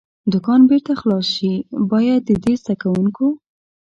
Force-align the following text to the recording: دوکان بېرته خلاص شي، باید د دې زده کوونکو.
دوکان 0.33 0.61
بېرته 0.69 0.93
خلاص 1.01 1.27
شي، 1.35 1.53
باید 1.91 2.21
د 2.25 2.31
دې 2.43 2.53
زده 2.61 2.73
کوونکو. 2.81 3.27